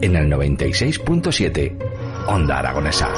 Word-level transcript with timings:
en 0.00 0.16
el 0.16 0.30
96.7 0.30 1.76
Onda 2.28 2.58
Aragonesa. 2.58 3.08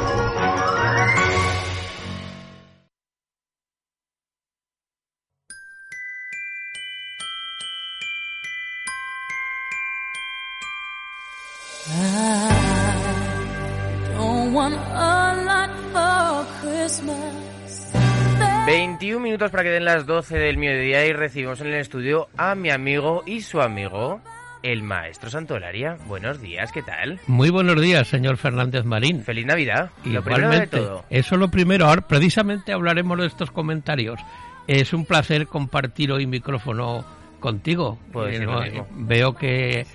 21 18.69 19.21
minutos 19.21 19.51
para 19.51 19.63
que 19.63 19.71
den 19.71 19.87
las 19.87 20.05
12 20.05 20.37
del 20.37 20.59
mediodía 20.59 21.07
y 21.07 21.15
recibimos 21.15 21.61
en 21.63 21.69
el 21.69 21.77
estudio 21.77 22.29
a 22.37 22.55
mi 22.55 22.69
amigo 22.69 23.23
y 23.25 23.41
su 23.41 23.63
amigo, 23.63 24.21
el 24.63 24.83
maestro 24.83 25.31
Santolaria. 25.31 25.97
Buenos 26.07 26.41
días, 26.41 26.73
¿qué 26.73 26.83
tal? 26.83 27.21
Muy 27.27 27.51
buenos 27.51 27.81
días, 27.81 28.09
señor 28.09 28.37
Fernández 28.37 28.85
Marín. 28.85 29.23
Feliz 29.23 29.47
Navidad. 29.47 29.91
Lo 30.05 30.23
primero 30.23 30.49
de 30.49 30.57
Igualmente, 30.57 30.77
todo. 30.79 31.05
eso 31.11 31.37
lo 31.37 31.49
primero. 31.51 31.87
Ahora, 31.87 32.03
precisamente 32.07 32.73
hablaremos 32.73 33.19
de 33.19 33.27
estos 33.27 33.51
comentarios. 33.51 34.21
Es 34.67 34.93
un 34.93 35.05
placer 35.05 35.47
compartir 35.47 36.13
hoy 36.13 36.27
micrófono 36.27 37.05
contigo. 37.41 37.99
Puede 38.13 38.37
Eh, 38.37 38.41
no, 38.47 38.61
veo 38.93 39.35
que 39.35 39.87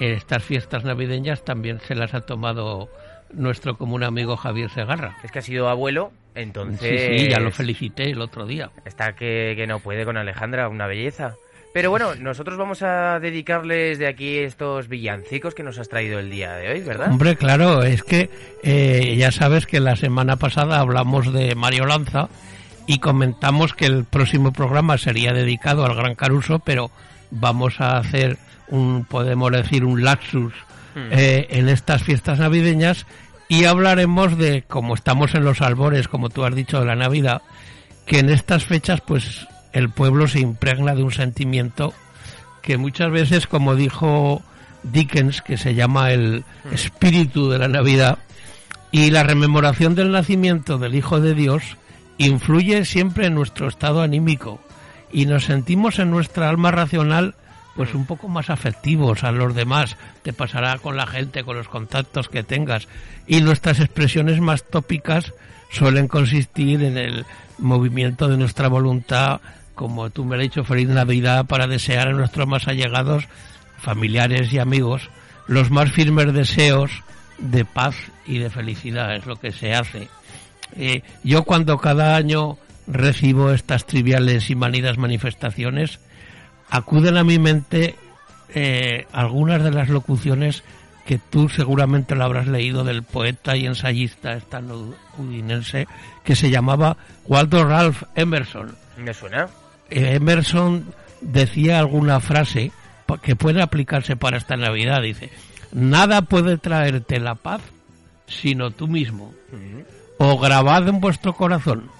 estas 0.00 0.42
fiestas 0.42 0.84
navideñas 0.84 1.44
también 1.44 1.80
se 1.80 1.94
las 1.94 2.14
ha 2.14 2.22
tomado 2.22 2.88
nuestro 3.32 3.76
común 3.76 4.02
amigo 4.04 4.36
Javier 4.36 4.70
Segarra. 4.70 5.16
Es 5.22 5.30
que 5.30 5.38
ha 5.40 5.42
sido 5.42 5.68
abuelo, 5.68 6.12
Sí, 6.34 6.40
entonces... 6.40 7.20
sí, 7.20 7.28
ya 7.28 7.40
lo 7.40 7.50
felicité 7.50 8.10
el 8.10 8.20
otro 8.22 8.46
día. 8.46 8.70
Está 8.86 9.14
que, 9.14 9.52
que 9.56 9.66
no 9.66 9.80
puede 9.80 10.04
con 10.06 10.16
Alejandra, 10.16 10.68
una 10.68 10.86
belleza. 10.86 11.34
Pero 11.72 11.90
bueno, 11.90 12.14
nosotros 12.16 12.58
vamos 12.58 12.82
a 12.82 13.18
dedicarles 13.18 13.98
de 13.98 14.06
aquí 14.06 14.38
estos 14.38 14.88
villancicos 14.88 15.54
que 15.54 15.62
nos 15.62 15.78
has 15.78 15.88
traído 15.88 16.18
el 16.18 16.30
día 16.30 16.52
de 16.54 16.70
hoy, 16.70 16.80
¿verdad? 16.80 17.10
Hombre, 17.10 17.36
claro, 17.36 17.82
es 17.82 18.02
que 18.02 18.28
eh, 18.62 19.16
ya 19.16 19.32
sabes 19.32 19.66
que 19.66 19.80
la 19.80 19.96
semana 19.96 20.36
pasada 20.36 20.80
hablamos 20.80 21.32
de 21.32 21.54
Mario 21.54 21.86
Lanza 21.86 22.28
y 22.86 22.98
comentamos 22.98 23.72
que 23.74 23.86
el 23.86 24.04
próximo 24.04 24.52
programa 24.52 24.98
sería 24.98 25.32
dedicado 25.32 25.84
al 25.86 25.94
Gran 25.94 26.14
Caruso, 26.14 26.58
pero 26.58 26.90
vamos 27.30 27.80
a 27.80 27.96
hacer 27.96 28.36
un, 28.68 29.04
podemos 29.06 29.50
decir, 29.52 29.84
un 29.84 30.04
laxus 30.04 30.52
Hmm. 30.94 31.08
eh, 31.10 31.46
en 31.50 31.68
estas 31.70 32.02
fiestas 32.02 32.38
navideñas 32.38 33.06
y 33.48 33.64
hablaremos 33.64 34.36
de, 34.36 34.62
como 34.62 34.94
estamos 34.94 35.34
en 35.34 35.44
los 35.44 35.62
albores, 35.62 36.06
como 36.06 36.28
tú 36.28 36.44
has 36.44 36.54
dicho, 36.54 36.80
de 36.80 36.86
la 36.86 36.96
Navidad, 36.96 37.40
que 38.06 38.18
en 38.18 38.28
estas 38.28 38.64
fechas 38.64 39.00
pues 39.00 39.46
el 39.72 39.90
pueblo 39.90 40.28
se 40.28 40.40
impregna 40.40 40.94
de 40.94 41.02
un 41.02 41.12
sentimiento 41.12 41.94
que 42.62 42.76
muchas 42.76 43.10
veces, 43.10 43.46
como 43.46 43.74
dijo 43.74 44.42
Dickens, 44.82 45.42
que 45.42 45.56
se 45.56 45.74
llama 45.74 46.12
el 46.12 46.44
espíritu 46.70 47.50
de 47.50 47.58
la 47.58 47.68
Navidad, 47.68 48.18
y 48.90 49.10
la 49.10 49.22
rememoración 49.22 49.94
del 49.94 50.12
nacimiento 50.12 50.78
del 50.78 50.94
Hijo 50.94 51.20
de 51.20 51.34
Dios 51.34 51.76
influye 52.18 52.84
siempre 52.84 53.26
en 53.26 53.34
nuestro 53.34 53.66
estado 53.66 54.02
anímico 54.02 54.60
y 55.10 55.26
nos 55.26 55.44
sentimos 55.44 55.98
en 55.98 56.10
nuestra 56.10 56.48
alma 56.48 56.70
racional 56.70 57.34
pues 57.74 57.94
un 57.94 58.04
poco 58.04 58.28
más 58.28 58.50
afectivos 58.50 59.24
a 59.24 59.32
los 59.32 59.54
demás, 59.54 59.96
te 60.22 60.34
pasará 60.34 60.78
con 60.78 60.96
la 60.96 61.06
gente, 61.06 61.42
con 61.42 61.56
los 61.56 61.68
contactos 61.68 62.28
que 62.28 62.42
tengas. 62.42 62.86
Y 63.26 63.40
nuestras 63.40 63.80
expresiones 63.80 64.40
más 64.40 64.64
tópicas 64.64 65.32
suelen 65.70 66.06
consistir 66.06 66.82
en 66.82 66.98
el 66.98 67.24
movimiento 67.58 68.28
de 68.28 68.36
nuestra 68.36 68.68
voluntad, 68.68 69.40
como 69.82 70.10
tú 70.10 70.24
me 70.24 70.36
has 70.36 70.42
dicho, 70.42 70.62
feliz 70.62 70.88
Navidad 70.88 71.46
para 71.46 71.66
desear 71.66 72.06
a 72.06 72.12
nuestros 72.12 72.46
más 72.46 72.68
allegados, 72.68 73.24
familiares 73.78 74.52
y 74.52 74.60
amigos, 74.60 75.10
los 75.48 75.72
más 75.72 75.90
firmes 75.90 76.32
deseos 76.32 77.02
de 77.38 77.64
paz 77.64 77.96
y 78.24 78.38
de 78.38 78.48
felicidad, 78.48 79.16
es 79.16 79.26
lo 79.26 79.34
que 79.34 79.50
se 79.50 79.74
hace. 79.74 80.06
Eh, 80.76 81.02
yo 81.24 81.42
cuando 81.42 81.78
cada 81.78 82.14
año 82.14 82.58
recibo 82.86 83.50
estas 83.50 83.84
triviales 83.84 84.50
y 84.50 84.54
manidas 84.54 84.98
manifestaciones, 84.98 85.98
acuden 86.70 87.16
a 87.16 87.24
mi 87.24 87.40
mente 87.40 87.96
eh, 88.54 89.08
algunas 89.10 89.64
de 89.64 89.72
las 89.72 89.88
locuciones 89.88 90.62
que 91.04 91.18
tú 91.18 91.48
seguramente 91.48 92.14
lo 92.14 92.22
habrás 92.22 92.46
leído 92.46 92.84
del 92.84 93.02
poeta 93.02 93.56
y 93.56 93.66
ensayista 93.66 94.34
estadounidense 94.34 95.88
que 96.22 96.36
se 96.36 96.50
llamaba 96.50 96.96
Waldo 97.26 97.64
Ralph 97.64 98.04
Emerson. 98.14 98.76
¿Me 98.96 99.12
suena? 99.12 99.48
Eh, 99.92 100.14
Emerson 100.14 100.86
decía 101.20 101.78
alguna 101.78 102.20
frase 102.20 102.72
que 103.22 103.36
puede 103.36 103.62
aplicarse 103.62 104.16
para 104.16 104.36
esta 104.38 104.56
Navidad. 104.56 105.02
Dice, 105.02 105.30
nada 105.72 106.22
puede 106.22 106.58
traerte 106.58 107.20
la 107.20 107.34
paz 107.34 107.60
sino 108.26 108.70
tú 108.70 108.88
mismo. 108.88 109.32
O 110.18 110.38
grabad 110.38 110.88
en 110.88 111.00
vuestro 111.00 111.34
corazón, 111.34 111.90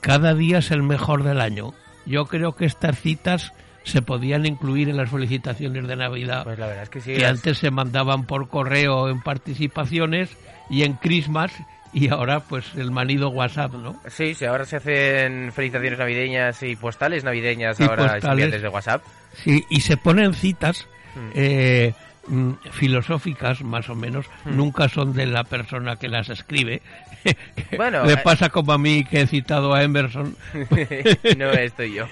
cada 0.00 0.34
día 0.34 0.58
es 0.58 0.70
el 0.70 0.82
mejor 0.84 1.24
del 1.24 1.40
año. 1.40 1.74
Yo 2.06 2.26
creo 2.26 2.54
que 2.54 2.66
estas 2.66 3.00
citas 3.00 3.52
se 3.82 4.00
podían 4.02 4.46
incluir 4.46 4.88
en 4.88 4.96
las 4.98 5.10
felicitaciones 5.10 5.88
de 5.88 5.96
Navidad 5.96 6.44
Pues 6.44 6.58
la 6.58 6.66
verdad 6.66 6.82
es 6.84 6.90
que 6.90 7.00
sí. 7.00 7.14
que 7.14 7.20
las- 7.20 7.30
antes 7.32 7.58
se 7.58 7.70
mandaban 7.72 8.24
por 8.26 8.48
correo 8.48 9.08
en 9.08 9.20
participaciones 9.22 10.30
y 10.68 10.82
en 10.84 10.92
Christmas 10.94 11.50
y 11.92 12.08
ahora 12.08 12.40
pues 12.40 12.66
el 12.76 12.90
manido 12.90 13.28
WhatsApp, 13.30 13.72
¿no? 13.74 14.00
Sí, 14.08 14.34
sí, 14.34 14.44
ahora 14.44 14.64
se 14.64 14.76
hacen 14.76 15.52
felicitaciones 15.52 15.98
navideñas 15.98 16.62
y 16.62 16.76
postales 16.76 17.24
navideñas 17.24 17.78
Y 17.80 17.82
ahora 17.84 17.96
postales. 17.96 18.24
estudiantes 18.24 18.62
de 18.62 18.68
WhatsApp. 18.68 19.02
Sí, 19.34 19.64
y 19.70 19.80
se 19.80 19.96
ponen 19.96 20.34
citas 20.34 20.86
Mm. 21.16 21.30
eh, 21.34 21.92
mm, 22.28 22.52
filosóficas, 22.70 23.62
más 23.62 23.88
o 23.88 23.96
menos, 23.96 24.26
Mm. 24.44 24.56
nunca 24.56 24.88
son 24.88 25.12
de 25.12 25.26
la 25.26 25.42
persona 25.44 25.96
que 25.96 26.08
las 26.08 26.28
escribe. 26.28 26.82
Bueno, 27.76 28.04
Le 28.06 28.12
eh, 28.14 28.18
pasa 28.22 28.48
como 28.48 28.72
a 28.72 28.78
mí 28.78 29.04
que 29.04 29.22
he 29.22 29.26
citado 29.26 29.74
a 29.74 29.82
Emerson. 29.82 30.36
no 31.36 31.50
estoy 31.50 31.94
yo. 31.94 32.06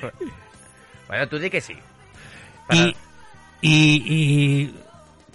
Bueno, 1.06 1.28
tú 1.28 1.38
di 1.38 1.48
que 1.48 1.60
sí. 1.60 1.74
Para- 2.66 2.80
Y, 2.80 2.96
y, 3.62 4.02
y 4.06 4.74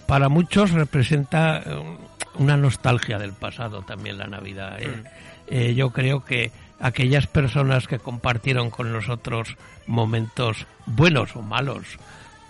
para 0.06 0.28
muchos 0.28 0.70
representa 0.72 1.62
eh, 1.64 1.96
una 2.36 2.56
nostalgia 2.56 3.18
del 3.18 3.32
pasado 3.32 3.82
también 3.82 4.18
la 4.18 4.26
Navidad. 4.26 4.80
¿eh? 4.80 4.88
Mm. 4.88 5.06
Eh, 5.46 5.74
yo 5.74 5.90
creo 5.90 6.24
que 6.24 6.50
aquellas 6.80 7.26
personas 7.26 7.86
que 7.86 7.98
compartieron 7.98 8.70
con 8.70 8.92
nosotros 8.92 9.56
momentos 9.86 10.66
buenos 10.86 11.36
o 11.36 11.42
malos, 11.42 11.98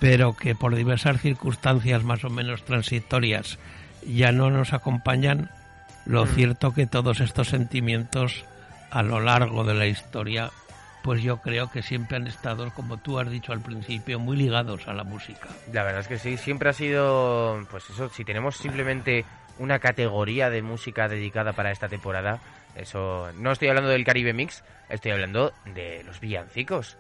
pero 0.00 0.36
que 0.36 0.54
por 0.54 0.74
diversas 0.74 1.20
circunstancias 1.20 2.02
más 2.04 2.24
o 2.24 2.30
menos 2.30 2.64
transitorias 2.64 3.58
ya 4.06 4.32
no 4.32 4.50
nos 4.50 4.72
acompañan, 4.72 5.50
lo 6.06 6.24
Mm. 6.24 6.28
cierto 6.28 6.74
que 6.74 6.86
todos 6.86 7.20
estos 7.20 7.48
sentimientos 7.48 8.44
a 8.90 9.02
lo 9.02 9.20
largo 9.20 9.64
de 9.64 9.74
la 9.74 9.86
historia 9.86 10.50
pues 11.02 11.22
yo 11.22 11.36
creo 11.42 11.70
que 11.70 11.82
siempre 11.82 12.16
han 12.16 12.26
estado, 12.26 12.70
como 12.70 12.96
tú 12.96 13.18
has 13.18 13.28
dicho 13.28 13.52
al 13.52 13.60
principio, 13.60 14.18
muy 14.18 14.38
ligados 14.38 14.88
a 14.88 14.94
la 14.94 15.04
música. 15.04 15.48
La 15.70 15.82
verdad 15.82 16.00
es 16.00 16.08
que 16.08 16.18
sí, 16.18 16.38
siempre 16.38 16.70
ha 16.70 16.72
sido, 16.72 17.60
pues 17.70 17.90
eso, 17.90 18.08
si 18.08 18.24
tenemos 18.24 18.56
simplemente 18.56 19.26
una 19.58 19.78
categoría 19.78 20.50
de 20.50 20.62
música 20.62 21.08
dedicada 21.08 21.52
para 21.52 21.70
esta 21.70 21.88
temporada, 21.88 22.40
eso, 22.76 23.30
no 23.38 23.52
estoy 23.52 23.68
hablando 23.68 23.90
del 23.90 24.04
Caribe 24.04 24.32
Mix, 24.32 24.64
estoy 24.88 25.12
hablando 25.12 25.52
de 25.74 26.02
los 26.04 26.20
villancicos. 26.20 26.96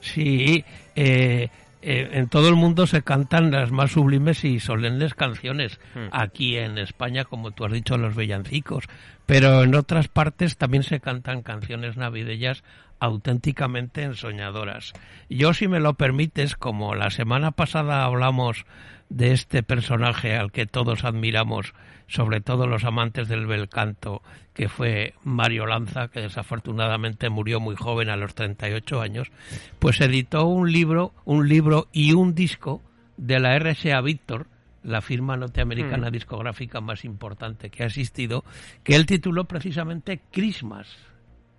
Sí, 0.00 0.64
eh, 0.94 1.48
eh, 1.82 2.10
en 2.12 2.28
todo 2.28 2.48
el 2.48 2.56
mundo 2.56 2.86
se 2.86 3.02
cantan 3.02 3.50
las 3.50 3.70
más 3.70 3.92
sublimes 3.92 4.44
y 4.44 4.60
solemnes 4.60 5.14
canciones. 5.14 5.78
Hmm. 5.94 6.08
Aquí 6.12 6.56
en 6.56 6.78
España, 6.78 7.24
como 7.24 7.50
tú 7.50 7.64
has 7.64 7.72
dicho, 7.72 7.98
los 7.98 8.16
villancicos. 8.16 8.84
Pero 9.26 9.62
en 9.62 9.74
otras 9.74 10.08
partes 10.08 10.56
también 10.56 10.82
se 10.82 11.00
cantan 11.00 11.42
canciones 11.42 11.96
navideñas 11.96 12.64
auténticamente 13.00 14.02
ensoñadoras. 14.02 14.92
Yo, 15.28 15.54
si 15.54 15.68
me 15.68 15.80
lo 15.80 15.94
permites, 15.94 16.56
como 16.56 16.94
la 16.94 17.10
semana 17.10 17.52
pasada 17.52 18.04
hablamos 18.04 18.64
de 19.08 19.32
este 19.32 19.62
personaje 19.62 20.36
al 20.36 20.52
que 20.52 20.66
todos 20.66 21.04
admiramos, 21.04 21.74
sobre 22.06 22.40
todo 22.40 22.66
los 22.66 22.84
amantes 22.84 23.28
del 23.28 23.46
bel 23.46 23.68
canto, 23.68 24.22
que 24.54 24.68
fue 24.68 25.14
Mario 25.24 25.66
Lanza, 25.66 26.08
que 26.08 26.20
desafortunadamente 26.20 27.30
murió 27.30 27.60
muy 27.60 27.76
joven 27.76 28.10
a 28.10 28.16
los 28.16 28.34
38 28.34 29.00
años, 29.00 29.30
pues 29.78 30.00
editó 30.00 30.46
un 30.46 30.72
libro, 30.72 31.12
un 31.24 31.48
libro 31.48 31.88
y 31.92 32.12
un 32.12 32.34
disco 32.34 32.82
de 33.16 33.40
la 33.40 33.58
RSA 33.58 34.00
Victor, 34.00 34.46
la 34.82 35.00
firma 35.00 35.36
norteamericana 35.36 36.10
discográfica 36.10 36.80
más 36.80 37.04
importante 37.04 37.70
que 37.70 37.82
ha 37.82 37.86
existido, 37.86 38.44
que 38.82 38.96
él 38.96 39.06
tituló 39.06 39.44
precisamente 39.44 40.20
Christmas. 40.30 40.88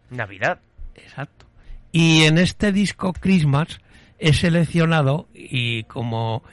Navidad. 0.10 0.60
Exacto. 0.96 1.46
Y 1.92 2.24
en 2.24 2.38
este 2.38 2.72
disco 2.72 3.14
Christmas 3.14 3.80
he 4.20 4.34
seleccionado, 4.34 5.28
y 5.34 5.84
como 5.84 6.44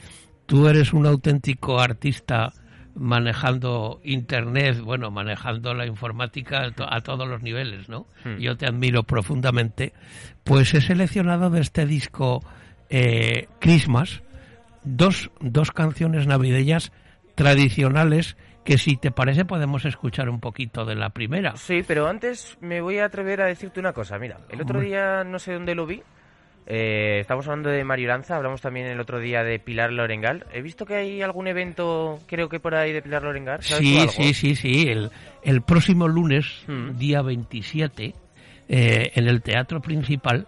tú 0.47 0.67
eres 0.67 0.91
un 0.93 1.05
auténtico 1.05 1.79
artista 1.79 2.51
manejando 2.95 4.01
internet, 4.03 4.79
bueno, 4.81 5.11
manejando 5.11 5.73
la 5.75 5.85
informática 5.85 6.63
a, 6.63 6.71
to- 6.71 6.91
a 6.91 7.01
todos 7.01 7.27
los 7.27 7.43
niveles, 7.43 7.87
¿no? 7.89 8.07
Hmm. 8.25 8.37
Yo 8.39 8.57
te 8.57 8.65
admiro 8.65 9.03
profundamente. 9.03 9.93
Pues 10.43 10.73
he 10.73 10.81
seleccionado 10.81 11.51
de 11.51 11.61
este 11.61 11.85
disco 11.85 12.43
eh, 12.89 13.47
Christmas 13.59 14.23
dos, 14.83 15.29
dos 15.39 15.71
canciones 15.71 16.25
navideñas 16.25 16.91
tradicionales 17.35 18.35
que 18.65 18.77
si 18.77 18.97
te 18.97 19.11
parece 19.11 19.45
podemos 19.45 19.85
escuchar 19.85 20.27
un 20.29 20.39
poquito 20.41 20.83
de 20.83 20.95
la 20.95 21.11
primera. 21.11 21.55
Sí, 21.55 21.83
pero 21.87 22.07
antes 22.07 22.57
me 22.59 22.81
voy 22.81 22.97
a 22.97 23.05
atrever 23.05 23.41
a 23.41 23.45
decirte 23.45 23.79
una 23.79 23.93
cosa. 23.93 24.17
Mira, 24.19 24.39
el 24.49 24.61
otro 24.61 24.81
día 24.81 25.23
no 25.23 25.39
sé 25.39 25.53
dónde 25.53 25.73
lo 25.75 25.85
vi. 25.85 26.01
Eh, 26.69 27.19
estamos 27.21 27.47
hablando 27.47 27.69
de 27.69 27.83
Mario 27.85 28.09
Lanza, 28.09 28.35
hablamos 28.35 28.59
también 28.59 28.87
el 28.87 28.99
otro 28.99 29.19
día 29.19 29.41
de 29.43 29.57
Pilar 29.57 29.91
Lorengal. 29.93 30.45
He 30.51 30.61
visto 30.61 30.85
que 30.85 30.95
hay 30.95 31.21
algún 31.21 31.47
evento, 31.47 32.19
creo 32.27 32.49
que 32.49 32.59
por 32.59 32.75
ahí, 32.75 32.91
de 32.91 33.01
Pilar 33.01 33.23
Lorengal. 33.23 33.63
¿Sabes 33.63 33.83
tú 34.07 34.11
Sí, 34.11 34.33
sí, 34.33 34.33
sí, 34.33 34.55
sí. 34.55 34.89
El, 34.89 35.09
el 35.43 35.61
próximo 35.61 36.07
lunes, 36.09 36.63
Mm. 36.67 36.97
día 36.97 37.21
27, 37.21 38.13
eh, 38.67 39.11
en 39.15 39.27
el 39.29 39.41
teatro 39.41 39.79
principal, 39.79 40.45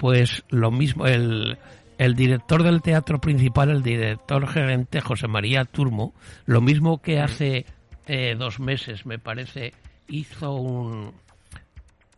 pues 0.00 0.42
lo 0.48 0.72
mismo, 0.72 1.06
el, 1.06 1.56
el 1.96 2.14
director 2.16 2.64
del 2.64 2.82
teatro 2.82 3.20
principal, 3.20 3.70
el 3.70 3.84
director 3.84 4.48
gerente 4.48 5.00
José 5.00 5.28
María 5.28 5.64
Turmo, 5.64 6.12
lo 6.44 6.60
mismo 6.60 7.00
que 7.00 7.20
hace 7.20 7.66
eh, 8.08 8.34
dos 8.36 8.58
meses, 8.58 9.06
me 9.06 9.20
parece, 9.20 9.74
hizo 10.08 10.54
un, 10.56 11.12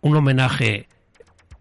un 0.00 0.16
homenaje 0.16 0.86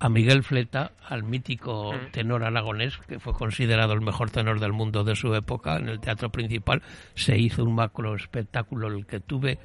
a 0.03 0.09
Miguel 0.09 0.44
Fleta, 0.44 0.91
al 1.07 1.23
mítico 1.23 1.94
Mm. 1.94 2.11
tenor 2.11 2.44
aragonés, 2.44 2.97
que 3.07 3.19
fue 3.19 3.33
considerado 3.33 3.94
el 3.94 4.01
mejor 4.01 4.29
tenor 4.31 4.59
del 4.59 4.73
mundo 4.73 5.03
de 5.05 5.15
su 5.15 5.33
época 5.33 5.77
en 5.77 5.88
el 5.88 6.00
teatro 6.01 6.29
principal, 6.29 6.81
se 7.15 7.38
hizo 7.38 7.63
un 7.63 7.75
macro 7.75 8.15
espectáculo 8.15 8.88
en 8.89 8.95
el 8.97 9.05
que 9.05 9.19
tuve 9.21 9.59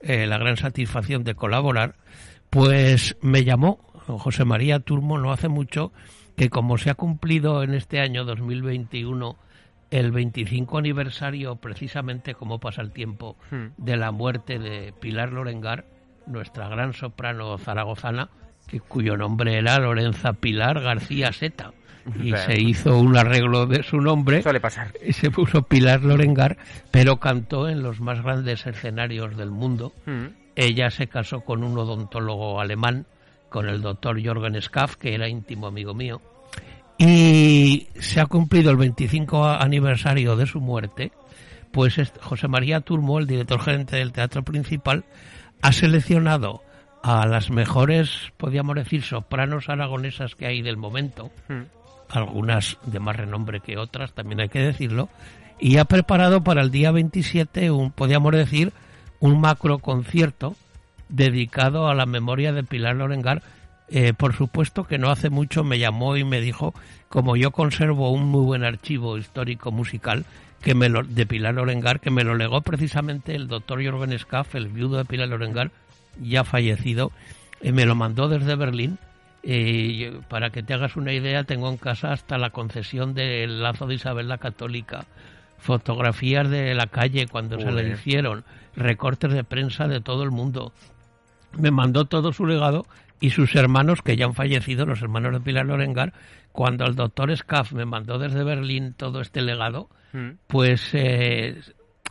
eh, 0.00 0.26
la 0.26 0.36
gran 0.38 0.56
satisfacción 0.56 1.22
de 1.24 1.34
colaborar, 1.34 1.94
pues 2.50 3.16
me 3.22 3.44
llamó 3.44 3.78
José 4.06 4.44
María 4.44 4.80
Turmo 4.80 5.16
no 5.18 5.32
hace 5.32 5.48
mucho 5.48 5.92
que 6.36 6.50
como 6.50 6.76
se 6.76 6.90
ha 6.90 6.94
cumplido 6.94 7.62
en 7.62 7.72
este 7.74 8.00
año 8.00 8.24
2021 8.24 9.36
el 9.90 10.10
25 10.10 10.76
aniversario 10.78 11.56
precisamente 11.56 12.34
como 12.34 12.58
pasa 12.58 12.82
el 12.82 12.90
tiempo 12.90 13.36
Hmm. 13.50 13.66
de 13.76 13.96
la 13.96 14.10
muerte 14.10 14.58
de 14.58 14.92
Pilar 15.00 15.32
Lorengar, 15.32 15.84
nuestra 16.26 16.68
gran 16.68 16.92
soprano 16.94 17.56
zaragozana, 17.58 18.28
que, 18.66 18.80
cuyo 18.80 19.16
nombre 19.16 19.56
era 19.58 19.78
Lorenza 19.78 20.32
Pilar 20.32 20.80
García 20.80 21.32
Seta. 21.32 21.72
Y 22.22 22.28
Claro. 22.32 22.52
se 22.52 22.60
hizo 22.60 22.98
un 22.98 23.16
arreglo 23.16 23.64
de 23.64 23.82
su 23.82 23.96
nombre 23.98 24.42
Suele 24.42 24.60
pasar. 24.60 24.92
y 25.06 25.14
se 25.14 25.30
puso 25.30 25.62
Pilar 25.62 26.02
Lorengar, 26.02 26.58
pero 26.90 27.18
cantó 27.18 27.66
en 27.68 27.82
los 27.82 28.00
más 28.00 28.22
grandes 28.22 28.66
escenarios 28.66 29.36
del 29.38 29.50
mundo. 29.50 29.92
Mm. 30.04 30.26
Ella 30.54 30.90
se 30.90 31.06
casó 31.06 31.40
con 31.40 31.64
un 31.64 31.78
odontólogo 31.78 32.60
alemán, 32.60 33.06
con 33.48 33.68
el 33.70 33.80
doctor 33.80 34.22
Jorgen 34.22 34.54
Schaff, 34.60 34.96
que 34.96 35.14
era 35.14 35.28
íntimo 35.28 35.66
amigo 35.66 35.94
mío. 35.94 36.20
Y 36.98 37.88
se 37.98 38.20
ha 38.20 38.26
cumplido 38.26 38.70
el 38.70 38.76
25 38.76 39.46
aniversario 39.46 40.36
de 40.36 40.46
su 40.46 40.60
muerte, 40.60 41.10
pues 41.72 41.96
José 42.20 42.48
María 42.48 42.80
Turmo, 42.80 43.18
el 43.18 43.26
director 43.26 43.60
gerente 43.60 43.96
del 43.96 44.12
Teatro 44.12 44.42
Principal, 44.42 45.04
ha 45.62 45.72
seleccionado 45.72 46.62
a 47.04 47.26
las 47.26 47.50
mejores, 47.50 48.32
podríamos 48.38 48.76
decir, 48.76 49.02
sopranos 49.02 49.68
aragonesas 49.68 50.34
que 50.34 50.46
hay 50.46 50.62
del 50.62 50.78
momento, 50.78 51.30
Mm. 51.48 51.64
algunas 52.08 52.78
de 52.86 52.98
más 52.98 53.16
renombre 53.16 53.60
que 53.60 53.76
otras, 53.76 54.14
también 54.14 54.40
hay 54.40 54.48
que 54.48 54.60
decirlo, 54.60 55.10
y 55.60 55.76
ha 55.76 55.84
preparado 55.84 56.42
para 56.42 56.62
el 56.62 56.70
día 56.70 56.92
27 56.92 57.70
un, 57.70 57.90
podríamos 57.90 58.32
decir, 58.32 58.72
un 59.20 59.38
macro 59.38 59.80
concierto 59.80 60.56
dedicado 61.10 61.88
a 61.88 61.94
la 61.94 62.06
memoria 62.06 62.54
de 62.54 62.64
Pilar 62.64 62.96
Lorengar. 62.96 63.42
Eh, 63.88 64.14
por 64.14 64.34
supuesto 64.34 64.84
que 64.84 64.96
no 64.96 65.10
hace 65.10 65.28
mucho 65.28 65.62
me 65.62 65.78
llamó 65.78 66.16
y 66.16 66.24
me 66.24 66.40
dijo, 66.40 66.72
como 67.10 67.36
yo 67.36 67.50
conservo 67.50 68.12
un 68.12 68.24
muy 68.24 68.44
buen 68.44 68.64
archivo 68.64 69.18
histórico 69.18 69.70
musical 69.70 70.24
que 70.62 70.74
me 70.74 70.88
lo, 70.88 71.02
de 71.02 71.26
Pilar 71.26 71.52
Lorengar, 71.52 72.00
que 72.00 72.10
me 72.10 72.24
lo 72.24 72.34
legó 72.34 72.62
precisamente 72.62 73.34
el 73.34 73.46
doctor 73.46 73.84
Jorgen 73.84 74.18
Schaff, 74.18 74.54
el 74.54 74.68
viudo 74.68 74.96
de 74.96 75.04
Pilar 75.04 75.28
Lorengar, 75.28 75.70
ya 76.20 76.44
fallecido, 76.44 77.12
eh, 77.60 77.72
me 77.72 77.86
lo 77.86 77.94
mandó 77.94 78.28
desde 78.28 78.56
Berlín. 78.56 78.98
Eh, 79.42 80.20
para 80.28 80.48
que 80.50 80.62
te 80.62 80.72
hagas 80.72 80.96
una 80.96 81.12
idea, 81.12 81.44
tengo 81.44 81.68
en 81.68 81.76
casa 81.76 82.12
hasta 82.12 82.38
la 82.38 82.50
concesión 82.50 83.12
del 83.12 83.62
lazo 83.62 83.86
de 83.86 83.96
Isabel 83.96 84.26
la 84.26 84.38
Católica, 84.38 85.04
fotografías 85.58 86.48
de 86.48 86.74
la 86.74 86.86
calle 86.86 87.26
cuando 87.26 87.58
se 87.58 87.70
le 87.70 87.90
hicieron, 87.90 88.44
recortes 88.74 89.32
de 89.32 89.44
prensa 89.44 89.86
de 89.86 90.00
todo 90.00 90.22
el 90.22 90.30
mundo. 90.30 90.72
Me 91.58 91.70
mandó 91.70 92.06
todo 92.06 92.32
su 92.32 92.46
legado 92.46 92.86
y 93.20 93.30
sus 93.30 93.54
hermanos, 93.54 94.00
que 94.02 94.16
ya 94.16 94.24
han 94.26 94.34
fallecido, 94.34 94.86
los 94.86 95.02
hermanos 95.02 95.32
de 95.32 95.40
Pilar 95.40 95.66
Lorengar, 95.66 96.12
cuando 96.52 96.86
el 96.86 96.94
doctor 96.94 97.36
Scaff 97.36 97.72
me 97.72 97.84
mandó 97.84 98.18
desde 98.18 98.44
Berlín 98.44 98.94
todo 98.96 99.20
este 99.20 99.42
legado, 99.42 99.88
Mm. 100.14 100.38
pues 100.46 100.90
eh, 100.92 101.60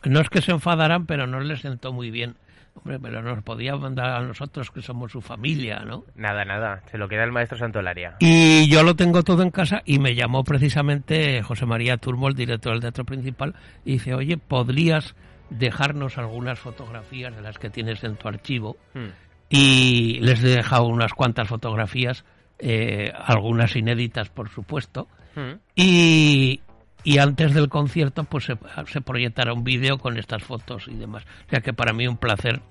no 0.03 0.19
es 0.19 0.29
que 0.29 0.41
se 0.41 0.51
enfadaran, 0.51 1.05
pero 1.05 1.25
no 1.25 1.39
les 1.39 1.61
sentó 1.61 1.94
muy 1.94 2.11
bien. 2.11 2.35
Hombre, 2.75 3.00
pero 3.00 3.22
nos 3.22 3.44
podía 3.44 3.75
mandar 3.75 4.10
a 4.10 4.22
nosotros 4.22 4.72
que 4.72 4.82
somos 4.82 5.12
su 5.12 5.22
familia, 5.22 5.84
¿no? 5.86 6.03
Nada, 6.15 6.44
nada. 6.44 6.82
Se 6.92 6.98
lo 6.98 7.08
queda 7.08 7.24
el 7.24 7.32
maestro 7.32 7.58
Santolaria. 7.58 8.15
Y 8.20 8.68
yo 8.68 8.84
lo 8.84 8.96
tengo 8.96 9.24
todo 9.24 9.44
en 9.44 9.51
casa 9.51 9.82
y 9.86 10.00
me 10.00 10.15
llamó 10.15 10.44
precisamente 10.44 11.42
José 11.44 11.65
María 11.65 11.98
Turmo, 11.98 12.27
el 12.27 12.34
director 12.36 12.74
del 12.74 12.82
teatro 12.82 13.06
principal, 13.06 13.56
y 13.86 13.94
dice, 13.94 14.15
oye, 14.15 14.38
¿podrías 14.38 15.15
dejarnos 15.50 16.18
algunas 16.18 16.60
fotografías 16.60 17.36
de 17.36 17.42
las 17.42 17.60
que 17.60 17.70
tienes 17.70 18.03
en 18.03 18.15
tu 18.15 18.27
archivo? 18.27 18.75
Mm. 18.96 19.08
Y 19.50 20.20
les 20.22 20.44
he 20.44 20.48
dejado 20.50 20.88
unas 20.88 21.13
cuantas 21.13 21.48
fotografías, 21.48 22.25
eh, 22.60 23.12
algunas 23.15 23.75
inéditas, 23.75 24.30
por 24.30 24.50
supuesto, 24.50 25.08
Mm. 25.36 25.53
y, 25.75 26.62
y 27.03 27.17
antes 27.17 27.53
del 27.53 27.69
concierto 27.69 28.24
pues 28.24 28.45
se, 28.45 28.57
se 28.88 29.01
proyectará 29.01 29.53
un 29.53 29.63
vídeo 29.63 29.98
con 29.98 30.17
estas 30.17 30.43
fotos 30.43 30.88
y 30.88 30.95
demás. 30.95 31.24
O 31.48 31.50
sea 31.50 31.62
que 31.62 31.74
para 31.74 31.93
mí 31.93 32.07
un 32.07 32.17
placer 32.17 32.62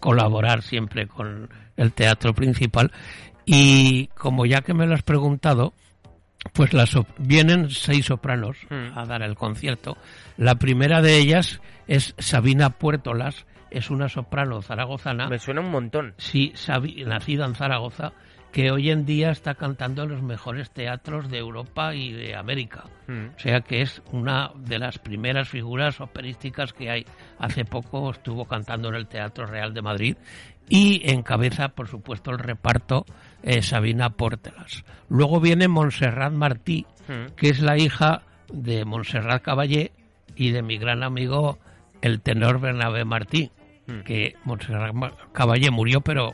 colaborar 0.00 0.62
siempre 0.62 1.06
con 1.06 1.48
el 1.76 1.92
teatro 1.92 2.34
principal 2.34 2.92
y 3.44 4.08
como 4.08 4.46
ya 4.46 4.60
que 4.60 4.74
me 4.74 4.86
lo 4.86 4.94
has 4.94 5.02
preguntado, 5.02 5.72
pues 6.52 6.72
las 6.72 6.94
vienen 7.18 7.70
seis 7.70 8.06
sopranos 8.06 8.56
Mm. 8.70 8.96
a 8.98 9.04
dar 9.06 9.22
el 9.22 9.34
concierto. 9.34 9.96
La 10.36 10.54
primera 10.56 11.00
de 11.00 11.16
ellas 11.18 11.60
es 11.86 12.14
Sabina 12.18 12.70
Puertolas, 12.70 13.46
es 13.70 13.90
una 13.90 14.08
soprano 14.08 14.62
zaragozana. 14.62 15.28
Me 15.28 15.38
suena 15.38 15.60
un 15.62 15.70
montón. 15.70 16.14
Sí, 16.18 16.52
Sabi- 16.54 17.04
nacida 17.04 17.44
en 17.46 17.54
Zaragoza, 17.54 18.12
que 18.52 18.70
hoy 18.70 18.90
en 18.90 19.04
día 19.04 19.30
está 19.30 19.54
cantando 19.54 20.04
en 20.04 20.10
los 20.10 20.22
mejores 20.22 20.70
teatros 20.70 21.30
de 21.30 21.38
Europa 21.38 21.94
y 21.94 22.12
de 22.12 22.34
América. 22.34 22.84
Mm. 23.06 23.34
O 23.36 23.38
sea 23.38 23.60
que 23.60 23.82
es 23.82 24.02
una 24.12 24.50
de 24.56 24.78
las 24.78 24.98
primeras 24.98 25.48
figuras 25.48 26.00
operísticas 26.00 26.72
que 26.72 26.90
hay. 26.90 27.04
Hace 27.38 27.64
poco 27.64 28.10
estuvo 28.10 28.46
cantando 28.46 28.88
en 28.88 28.94
el 28.94 29.06
Teatro 29.06 29.46
Real 29.46 29.74
de 29.74 29.82
Madrid 29.82 30.16
y 30.68 31.10
encabeza, 31.10 31.68
por 31.68 31.88
supuesto, 31.88 32.30
el 32.30 32.38
reparto 32.38 33.04
eh, 33.42 33.62
Sabina 33.62 34.10
Pórtelas. 34.10 34.84
Luego 35.08 35.40
viene 35.40 35.68
Montserrat 35.68 36.32
Martí, 36.32 36.86
Mm. 37.08 37.32
que 37.36 37.48
es 37.48 37.60
la 37.60 37.78
hija 37.78 38.20
de 38.52 38.84
Montserrat 38.84 39.40
Caballé 39.42 39.92
y 40.36 40.50
de 40.50 40.62
mi 40.62 40.76
gran 40.76 41.02
amigo 41.02 41.58
el 42.02 42.20
tenor 42.20 42.60
Bernabé 42.60 43.04
Martí, 43.06 43.50
Mm. 43.86 44.00
que 44.04 44.34
Montserrat 44.44 44.94
Caballé 45.32 45.70
murió, 45.70 46.00
pero 46.02 46.32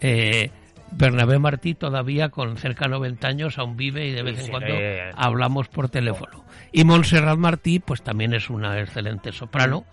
eh, 0.00 0.50
Bernabé 0.92 1.38
Martí 1.38 1.74
todavía 1.74 2.28
con 2.30 2.56
cerca 2.56 2.86
de 2.86 2.90
90 2.92 3.28
años 3.28 3.58
aún 3.58 3.76
vive 3.76 4.06
y 4.06 4.12
de 4.12 4.22
vez 4.22 4.34
Sí, 4.36 4.40
en 4.40 4.46
sí, 4.46 4.50
cuando 4.50 4.74
eh, 4.74 5.10
hablamos 5.16 5.68
por 5.68 5.88
teléfono. 5.88 6.44
Y 6.72 6.84
Montserrat 6.84 7.38
Martí 7.38 7.78
pues 7.78 8.02
también 8.02 8.34
es 8.34 8.50
una 8.50 8.78
excelente 8.80 9.32
soprano 9.32 9.84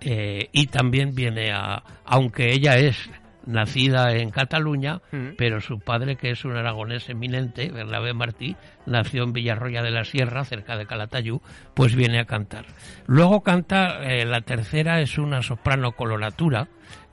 eh, 0.00 0.48
y 0.52 0.66
también 0.68 1.14
viene 1.14 1.52
a, 1.52 1.82
aunque 2.04 2.52
ella 2.52 2.76
es 2.78 3.08
nacida 3.46 4.12
en 4.16 4.30
Cataluña, 4.30 5.00
Mm. 5.12 5.36
pero 5.38 5.60
su 5.60 5.78
padre, 5.78 6.16
que 6.16 6.30
es 6.30 6.44
un 6.44 6.56
aragonés 6.56 7.08
eminente, 7.08 7.70
Bernabé 7.70 8.12
Martí, 8.12 8.56
nació 8.86 9.22
en 9.22 9.32
Villarroya 9.32 9.82
de 9.82 9.92
la 9.92 10.02
Sierra, 10.02 10.44
cerca 10.44 10.76
de 10.76 10.84
Calatayud, 10.86 11.38
pues 11.72 11.94
viene 11.94 12.18
a 12.18 12.24
cantar. 12.24 12.66
Luego 13.06 13.42
canta, 13.44 14.02
eh, 14.02 14.24
la 14.26 14.40
tercera 14.40 15.00
es 15.00 15.16
una 15.16 15.42
soprano 15.42 15.92
coloratura, 15.92 16.66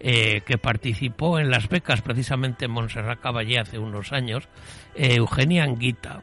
eh, 0.06 0.42
que 0.46 0.58
participó 0.58 1.40
en 1.40 1.50
las 1.50 1.70
becas 1.70 2.02
precisamente 2.02 2.66
en 2.66 2.72
Montserrat 2.72 3.22
Caballé 3.22 3.60
hace 3.60 3.80
unos 3.80 4.12
años, 4.12 4.50
eh, 4.96 5.16
Eugenia 5.16 5.64
Anguita. 5.64 6.22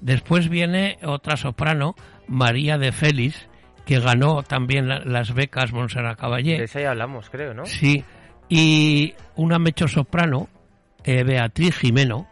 Después 0.00 0.48
viene 0.50 0.98
otra 1.02 1.36
soprano, 1.38 1.94
María 2.28 2.76
de 2.76 2.92
Félix, 2.92 3.48
que 3.86 3.98
ganó 3.98 4.42
también 4.42 4.88
la- 4.88 5.00
las 5.00 5.32
becas 5.34 5.72
Montserrat 5.72 6.18
Caballé. 6.18 6.58
De 6.58 6.64
esa 6.64 6.80
ya 6.82 6.90
hablamos, 6.90 7.30
creo, 7.30 7.54
¿no? 7.54 7.64
Sí, 7.64 8.04
y 8.48 9.14
una 9.36 9.58
mezzo-soprano, 9.58 10.48
eh, 11.04 11.24
Beatriz 11.24 11.76
Jimeno, 11.78 12.28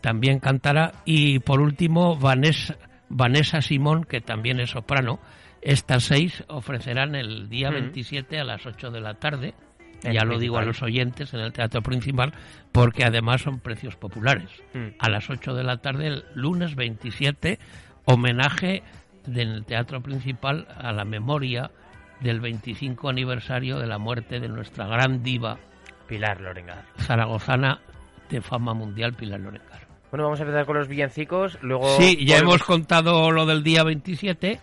también 0.00 0.40
cantará. 0.40 0.92
Y 1.04 1.38
por 1.40 1.60
último, 1.60 2.16
Vanessa, 2.16 2.76
Vanessa 3.08 3.60
Simón, 3.62 4.04
que 4.04 4.20
también 4.20 4.58
es 4.60 4.70
soprano. 4.70 5.20
Estas 5.62 6.04
seis 6.04 6.44
ofrecerán 6.48 7.14
el 7.14 7.48
día 7.48 7.70
Mm. 7.70 7.74
27 7.74 8.38
a 8.40 8.44
las 8.44 8.64
8 8.66 8.90
de 8.90 9.00
la 9.00 9.14
tarde. 9.14 9.54
El 10.02 10.12
ya 10.12 10.24
lo 10.24 10.38
digo 10.38 10.58
a 10.58 10.64
los 10.64 10.82
oyentes 10.82 11.34
en 11.34 11.40
el 11.40 11.52
teatro 11.52 11.82
principal, 11.82 12.32
porque 12.72 13.04
además 13.04 13.42
son 13.42 13.58
precios 13.58 13.96
populares. 13.96 14.50
Mm. 14.74 14.88
A 14.98 15.08
las 15.08 15.28
8 15.28 15.54
de 15.54 15.64
la 15.64 15.78
tarde, 15.78 16.06
el 16.06 16.24
lunes 16.34 16.76
27, 16.76 17.58
homenaje 18.04 18.82
del 19.26 19.64
teatro 19.64 20.00
principal 20.00 20.68
a 20.76 20.92
la 20.92 21.04
memoria 21.04 21.70
del 22.20 22.40
25 22.40 23.08
aniversario 23.08 23.78
de 23.78 23.86
la 23.86 23.98
muerte 23.98 24.40
de 24.40 24.48
nuestra 24.48 24.86
gran 24.86 25.22
diva 25.22 25.58
Pilar 26.06 26.40
Lorengar. 26.40 26.84
zaragozana 26.98 27.80
de 28.30 28.40
fama 28.40 28.74
mundial, 28.74 29.14
Pilar 29.14 29.40
Lorengar. 29.40 29.86
Bueno, 30.10 30.24
vamos 30.24 30.40
a 30.40 30.44
empezar 30.44 30.64
con 30.64 30.78
los 30.78 30.88
villancicos, 30.88 31.58
luego... 31.60 31.96
Sí, 31.98 32.24
ya 32.24 32.38
hemos 32.38 32.62
contado 32.62 33.30
lo 33.30 33.44
del 33.44 33.62
día 33.62 33.84
27 33.84 34.58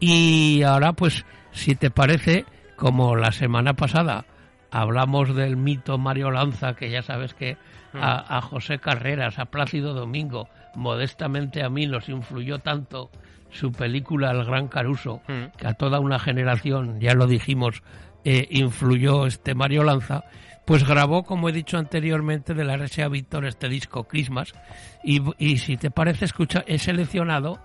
y 0.00 0.62
ahora 0.62 0.94
pues, 0.94 1.26
si 1.52 1.74
te 1.74 1.90
parece, 1.90 2.46
como 2.76 3.14
la 3.14 3.32
semana 3.32 3.74
pasada 3.74 4.24
hablamos 4.70 5.34
del 5.34 5.56
mito 5.56 5.98
Mario 5.98 6.30
Lanza, 6.30 6.74
que 6.74 6.90
ya 6.90 7.02
sabes 7.02 7.34
que 7.34 7.56
Hmm. 7.90 8.02
a, 8.02 8.36
a 8.36 8.40
José 8.42 8.78
Carreras, 8.78 9.38
a 9.38 9.46
Plácido 9.46 9.94
Domingo, 9.94 10.46
modestamente 10.74 11.62
a 11.62 11.70
mí 11.70 11.86
nos 11.86 12.10
influyó 12.10 12.58
tanto 12.58 13.10
su 13.50 13.72
película 13.72 14.30
El 14.30 14.44
Gran 14.44 14.68
Caruso, 14.68 15.22
Mm. 15.26 15.56
que 15.56 15.66
a 15.66 15.72
toda 15.72 15.98
una 15.98 16.18
generación, 16.18 17.00
ya 17.00 17.14
lo 17.14 17.26
dijimos, 17.26 17.82
eh, 18.26 18.46
influyó 18.50 19.24
este 19.24 19.54
Mario 19.54 19.84
Lanza, 19.84 20.24
pues 20.66 20.86
grabó, 20.86 21.22
como 21.24 21.48
he 21.48 21.52
dicho 21.52 21.78
anteriormente, 21.78 22.52
de 22.52 22.64
la 22.66 22.74
RSA 22.76 23.08
Víctor 23.08 23.46
este 23.46 23.70
disco 23.70 24.04
Christmas. 24.04 24.52
Y, 25.02 25.22
y 25.38 25.56
si 25.56 25.78
te 25.78 25.90
parece, 25.90 26.26
escucha, 26.26 26.62
he 26.66 26.76
seleccionado 26.78 27.58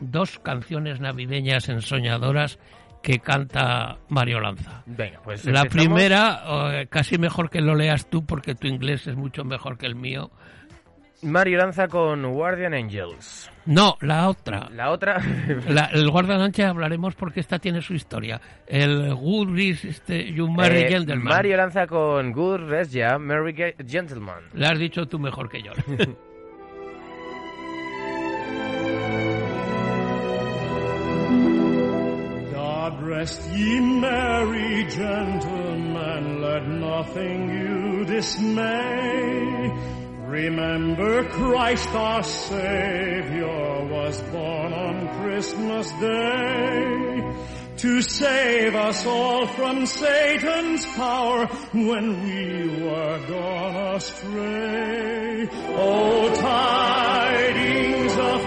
dos 0.00 0.38
canciones 0.40 1.00
navideñas 1.00 1.70
ensoñadoras 1.70 2.58
que 3.04 3.18
canta 3.20 3.98
Mario 4.08 4.40
Lanza. 4.40 4.82
Venga, 4.86 5.20
pues 5.22 5.44
La 5.44 5.60
empezamos. 5.60 5.68
primera, 5.86 6.42
eh, 6.80 6.86
casi 6.88 7.18
mejor 7.18 7.50
que 7.50 7.60
lo 7.60 7.74
leas 7.74 8.08
tú, 8.08 8.24
porque 8.24 8.54
tu 8.54 8.66
inglés 8.66 9.06
es 9.06 9.14
mucho 9.14 9.44
mejor 9.44 9.76
que 9.76 9.84
el 9.86 9.94
mío. 9.94 10.30
Mario 11.22 11.58
Lanza 11.58 11.86
con 11.88 12.22
Guardian 12.32 12.74
Angels. 12.74 13.50
No, 13.66 13.96
la 14.00 14.28
otra. 14.28 14.68
La 14.70 14.90
otra... 14.90 15.22
La- 15.68 15.86
el 15.92 16.10
guardalancha 16.10 16.68
hablaremos 16.68 17.14
porque 17.14 17.40
esta 17.40 17.58
tiene 17.58 17.80
su 17.82 17.94
historia. 17.94 18.40
El 18.66 19.14
Good 19.14 19.56
is 19.58 19.84
este, 19.84 20.32
You 20.32 20.48
Marry 20.48 20.80
eh, 20.82 20.88
Gentleman. 20.88 21.24
Mario 21.24 21.56
Lanza 21.58 21.86
con 21.86 22.32
Good 22.32 22.68
Rest 22.68 22.92
Ya, 22.92 23.18
Merry 23.18 23.54
Ge- 23.54 23.76
Gentleman. 23.86 24.44
La 24.54 24.70
has 24.70 24.78
dicho 24.78 25.06
tú 25.06 25.18
mejor 25.18 25.48
que 25.48 25.62
yo. 25.62 25.72
rest 33.24 33.40
ye 33.54 33.80
merry 33.80 34.84
gentlemen, 34.84 36.42
let 36.42 36.68
nothing 36.68 37.48
you 37.48 38.04
dismay. 38.04 39.72
Remember 40.26 41.24
Christ 41.30 41.88
our 41.88 42.22
Savior 42.22 43.86
was 43.86 44.20
born 44.24 44.74
on 44.74 44.96
Christmas 45.22 45.90
Day 45.92 47.34
to 47.78 48.02
save 48.02 48.74
us 48.74 49.06
all 49.06 49.46
from 49.46 49.86
Satan's 49.86 50.84
power 50.94 51.46
when 51.72 52.06
we 52.24 52.84
were 52.84 53.18
gone 53.26 53.96
astray. 53.96 55.48
Oh, 55.86 56.34
tidings 56.34 58.12
of 58.16 58.40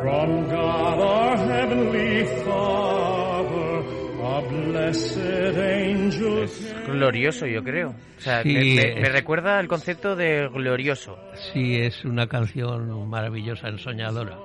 From 0.00 0.48
God 0.48 0.98
our 1.00 1.36
heavenly 1.36 2.24
Father, 2.44 3.84
a 4.22 4.40
blessed 4.48 5.58
angel 5.58 6.42
Es 6.44 6.74
glorioso, 6.86 7.46
yo 7.46 7.62
creo. 7.62 7.90
O 8.16 8.20
sea, 8.20 8.42
Sí, 8.42 8.54
me, 8.54 8.64
me- 8.94 9.00
me 9.02 9.08
recuerda 9.10 9.58
al 9.58 9.68
concepto 9.68 10.16
de 10.16 10.48
glorioso. 10.48 11.18
Sí, 11.52 11.76
es 11.76 12.04
una 12.04 12.26
canción 12.26 13.08
maravillosa, 13.08 13.68
ensoñadora. 13.68 14.38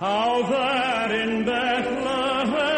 How 0.00 0.42
that 0.50 1.10
in 1.10 1.44
Bethlehem 1.44 2.77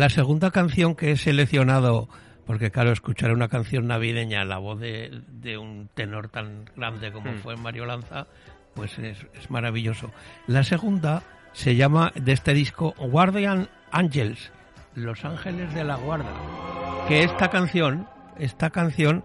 la 0.00 0.08
segunda 0.08 0.50
canción 0.50 0.94
que 0.94 1.10
he 1.10 1.16
seleccionado, 1.18 2.08
porque 2.46 2.70
claro, 2.70 2.90
escuchar 2.90 3.32
una 3.32 3.48
canción 3.48 3.86
navideña, 3.86 4.46
la 4.46 4.56
voz 4.56 4.80
de, 4.80 5.20
de 5.28 5.58
un 5.58 5.90
tenor 5.92 6.30
tan 6.30 6.64
grande 6.74 7.12
como 7.12 7.32
Hmm. 7.32 7.38
fue 7.42 7.56
Mario 7.56 7.84
Lanza, 7.84 8.26
pues 8.72 8.98
es, 8.98 9.18
es 9.38 9.50
maravilloso. 9.50 10.10
La 10.46 10.64
segunda 10.64 11.22
se 11.52 11.76
llama 11.76 12.12
de 12.14 12.32
este 12.32 12.54
disco 12.54 12.94
Guardian 12.96 13.68
Angels, 13.92 14.50
Los 14.94 15.22
Ángeles 15.26 15.74
de 15.74 15.84
la 15.84 15.96
Guarda, 15.96 16.32
que 17.06 17.22
esta 17.22 17.50
canción, 17.50 18.08
esta 18.38 18.70
canción 18.70 19.22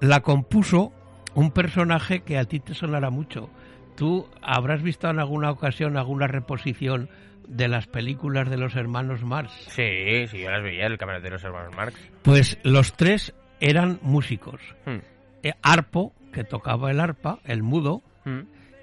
la 0.00 0.20
compuso 0.20 0.90
un 1.34 1.50
personaje 1.50 2.22
que 2.22 2.38
a 2.38 2.46
ti 2.46 2.60
te 2.60 2.72
sonará 2.72 3.10
mucho. 3.10 3.50
Tú 3.94 4.26
habrás 4.40 4.82
visto 4.82 5.06
en 5.10 5.18
alguna 5.20 5.50
ocasión 5.50 5.98
alguna 5.98 6.28
reposición 6.28 7.10
de 7.48 7.68
las 7.68 7.86
películas 7.86 8.48
de 8.50 8.56
los 8.56 8.74
hermanos 8.76 9.22
Marx. 9.22 9.52
Sí, 9.68 10.26
sí, 10.28 10.40
yo 10.40 10.50
las 10.50 10.62
veía, 10.62 10.86
el 10.86 10.98
camarero 10.98 11.24
de 11.24 11.30
los 11.30 11.44
hermanos 11.44 11.74
Marx. 11.74 11.98
Pues 12.22 12.58
los 12.62 12.94
tres 12.94 13.34
eran 13.60 13.98
músicos. 14.02 14.60
Hmm, 14.86 14.98
Eh, 15.42 15.52
Arpo, 15.62 16.12
que 16.32 16.44
tocaba 16.44 16.90
el 16.90 17.00
arpa, 17.00 17.38
el 17.44 17.62
mudo, 17.62 18.02
hmm. 18.24 18.40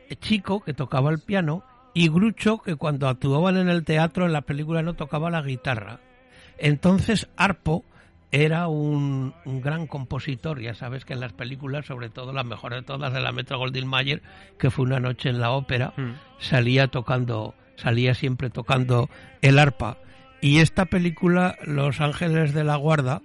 eh, 0.10 0.16
Chico, 0.18 0.62
que 0.62 0.74
tocaba 0.74 1.10
el 1.12 1.20
piano, 1.20 1.64
y 1.94 2.08
Grucho, 2.08 2.60
que 2.60 2.76
cuando 2.76 3.10
actuaban 3.10 3.58
en 3.58 3.68
el 3.68 3.84
teatro, 3.84 4.26
en 4.26 4.34
la 4.34 4.42
película, 4.42 4.82
no 4.82 4.94
tocaba 4.94 5.30
la 5.30 5.42
guitarra. 5.42 6.00
Entonces, 6.58 7.28
Arpo 7.36 7.84
era 8.32 8.68
un, 8.68 9.34
un 9.46 9.62
gran 9.62 9.88
compositor, 9.88 10.62
ya 10.62 10.74
sabes 10.74 11.04
que 11.06 11.14
en 11.14 11.20
las 11.20 11.34
películas, 11.34 11.86
sobre 11.86 12.10
todo 12.10 12.32
la 12.32 12.44
mejor 12.44 12.74
de 12.74 12.82
todas 12.82 13.12
de 13.14 13.20
la 13.22 13.32
Metro 13.32 13.58
Goldwyn 13.58 13.88
Mayer, 13.88 14.22
que 14.58 14.70
fue 14.72 14.86
una 14.86 15.00
noche 15.00 15.30
en 15.30 15.40
la 15.42 15.52
ópera, 15.52 15.94
Mm. 15.98 16.12
salía 16.40 16.88
tocando, 16.88 17.54
salía 17.76 18.14
siempre 18.14 18.50
tocando 18.50 19.10
el 19.42 19.60
arpa. 19.60 19.98
Y 20.40 20.60
esta 20.60 20.86
película, 20.86 21.56
Los 21.66 22.00
Ángeles 22.02 22.54
de 22.54 22.64
la 22.64 22.76
Guarda, 22.78 23.22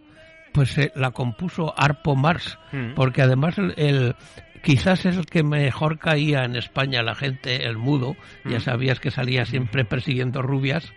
pues 0.53 0.77
eh, 0.79 0.91
la 0.97 1.13
compuso 1.13 1.73
Arpo 1.79 2.17
Mars, 2.17 2.59
Mm. 2.73 2.95
porque 2.95 3.23
además 3.23 3.59
el, 3.59 3.75
el- 3.77 4.17
quizás 4.63 5.07
es 5.07 5.17
el 5.17 5.27
que 5.27 5.45
mejor 5.45 5.99
caía 6.01 6.45
en 6.45 6.57
España 6.57 7.03
la 7.05 7.15
gente, 7.15 7.67
el 7.67 7.77
mudo, 7.77 8.17
ya 8.45 8.59
sabías 8.59 8.99
que 8.99 9.13
salía 9.13 9.45
siempre 9.45 9.85
persiguiendo 9.85 10.43
rubias, 10.43 10.93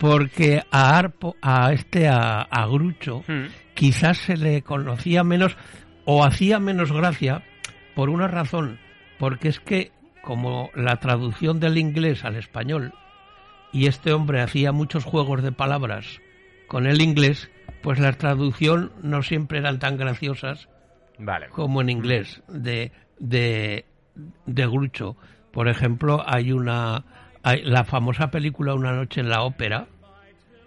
porque 0.00 0.62
a 0.70 0.96
Arpo, 0.96 1.36
a 1.42 1.72
este, 1.74 2.08
a, 2.08 2.40
a 2.40 2.66
Grucho, 2.66 3.22
Mm. 3.28 3.48
quizás 3.74 4.16
se 4.16 4.36
le 4.38 4.62
conocía 4.62 5.22
menos 5.22 5.56
o 6.06 6.24
hacía 6.24 6.58
menos 6.58 6.90
gracia 6.90 7.42
por 7.94 8.08
una 8.08 8.26
razón, 8.26 8.78
porque 9.18 9.48
es 9.48 9.60
que 9.60 9.92
como 10.22 10.70
la 10.74 10.96
traducción 10.96 11.60
del 11.60 11.76
inglés 11.76 12.24
al 12.24 12.36
español 12.36 12.94
y 13.72 13.86
este 13.88 14.12
hombre 14.14 14.40
hacía 14.40 14.72
muchos 14.72 15.04
juegos 15.04 15.42
de 15.42 15.52
palabras 15.52 16.20
con 16.66 16.86
el 16.86 17.02
inglés, 17.02 17.50
pues 17.82 17.98
la 17.98 18.12
traducción 18.12 18.92
no 19.02 19.22
siempre 19.22 19.58
eran 19.58 19.78
tan 19.78 19.98
graciosas 19.98 20.68
Vale. 21.18 21.48
como 21.50 21.82
en 21.82 21.90
inglés 21.90 22.42
de 22.48 22.90
de, 23.18 23.84
de 24.46 24.66
Grucho. 24.66 25.16
Por 25.52 25.68
ejemplo, 25.68 26.22
hay 26.26 26.52
una 26.52 27.04
la 27.42 27.84
famosa 27.84 28.30
película 28.30 28.74
Una 28.74 28.92
noche 28.92 29.20
en 29.20 29.28
la 29.28 29.42
ópera 29.42 29.86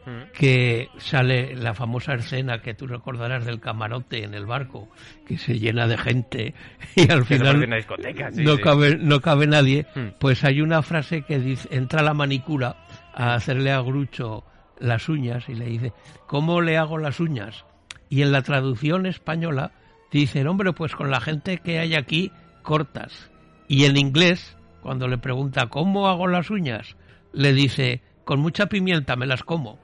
Mm. 0.06 0.34
que 0.38 0.90
sale 0.98 1.56
la 1.56 1.74
famosa 1.74 2.14
escena 2.16 2.62
que 2.62 2.74
tú 2.74 2.88
recordarás 2.88 3.46
del 3.46 3.62
camarote 3.62 4.26
en 4.26 4.34
el 4.34 4.46
barco 4.46 4.90
que 5.26 5.38
se 5.38 5.60
llena 5.60 5.88
de 5.88 5.98
gente 5.98 6.54
y 6.98 7.10
al 7.10 7.26
Que 7.26 7.38
final 7.38 7.64
una 7.64 7.78
discoteca, 7.78 8.30
sí, 8.34 8.44
no 8.44 8.58
sí. 8.58 8.62
cabe 8.64 8.98
no 8.98 9.22
cabe 9.22 9.48
nadie 9.48 9.86
Hmm. 9.96 10.08
pues 10.20 10.44
hay 10.44 10.60
una 10.60 10.82
frase 10.82 11.22
que 11.22 11.40
dice 11.40 11.70
entra 11.72 12.02
la 12.04 12.14
manicura 12.14 12.76
a 13.14 13.34
hacerle 13.34 13.72
a 13.72 13.80
Grucho 13.80 14.44
las 14.78 15.08
uñas 15.08 15.48
y 15.48 15.56
le 15.56 15.68
dice 15.68 15.94
¿cómo 16.28 16.60
le 16.60 16.76
hago 16.78 16.98
las 16.98 17.22
uñas? 17.22 17.64
y 18.10 18.24
en 18.24 18.34
la 18.34 18.42
traducción 18.42 19.06
española 19.06 19.72
dicen 20.12 20.48
hombre 20.50 20.74
pues 20.74 20.94
con 20.98 21.12
la 21.12 21.22
gente 21.22 21.60
que 21.60 21.80
hay 21.80 21.96
aquí 21.96 22.30
cortas 22.62 23.32
y 23.70 23.86
en 23.86 23.96
inglés 23.96 24.58
cuando 24.84 25.08
le 25.08 25.18
pregunta 25.18 25.68
¿cómo 25.68 26.08
hago 26.08 26.28
las 26.28 26.52
uñas? 26.52 26.96
le 27.32 27.54
dice 27.54 28.02
con 28.24 28.40
mucha 28.40 28.68
pimienta 28.68 29.16
me 29.16 29.26
las 29.26 29.44
como 29.44 29.80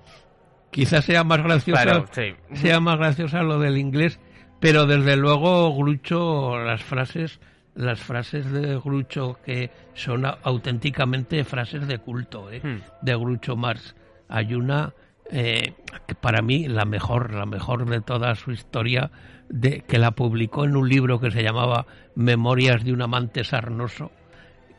quizás 0.71 1.05
sea 1.05 1.23
más 1.23 1.41
graciosa 1.41 1.83
Claro, 1.83 2.05
sí. 2.11 2.33
sea 2.53 2.79
más 2.79 2.97
graciosa 2.97 3.43
lo 3.43 3.59
del 3.59 3.77
inglés, 3.77 4.19
pero 4.59 4.85
desde 4.85 5.15
luego 5.15 5.75
Grucho, 5.75 6.57
las 6.59 6.83
frases, 6.83 7.39
las 7.75 7.99
frases 7.99 8.51
de 8.51 8.77
Grucho 8.77 9.39
que 9.45 9.71
son 9.93 10.25
auténticamente 10.25 11.43
frases 11.43 11.87
de 11.87 11.99
culto, 11.99 12.51
¿eh? 12.51 12.61
Hmm. 12.63 12.79
de 13.01 13.15
Grucho 13.15 13.55
Marx. 13.55 13.95
Hay 14.27 14.53
una 14.53 14.93
eh, 15.31 15.73
que 16.07 16.15
para 16.15 16.41
mí 16.41 16.67
la 16.67 16.85
mejor, 16.85 17.33
la 17.33 17.45
mejor 17.45 17.87
de 17.89 18.01
toda 18.01 18.35
su 18.35 18.51
historia, 18.51 19.11
de, 19.49 19.81
que 19.81 19.97
la 19.97 20.11
publicó 20.11 20.65
en 20.65 20.75
un 20.75 20.87
libro 20.87 21.19
que 21.19 21.31
se 21.31 21.43
llamaba 21.43 21.85
Memorias 22.15 22.83
de 22.83 22.93
un 22.93 23.01
amante 23.01 23.43
sarnoso, 23.43 24.11